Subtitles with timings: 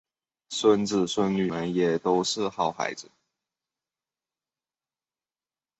[0.49, 3.11] 孙子孙女们也都是好孩子